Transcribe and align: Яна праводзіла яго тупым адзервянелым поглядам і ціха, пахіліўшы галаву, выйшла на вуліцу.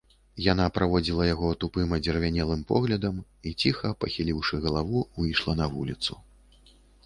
Яна 0.43 0.63
праводзіла 0.77 1.27
яго 1.33 1.51
тупым 1.63 1.93
адзервянелым 1.97 2.63
поглядам 2.73 3.21
і 3.51 3.55
ціха, 3.61 3.93
пахіліўшы 4.07 4.55
галаву, 4.67 5.07
выйшла 5.23 5.53
на 5.63 5.73
вуліцу. 5.79 6.23